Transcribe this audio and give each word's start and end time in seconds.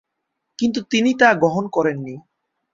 কিন্তু 0.59 0.79
তিনি 0.83 1.11
তা 1.13 1.29
গ্রহণ 1.33 1.65
করেননি। 1.67 2.15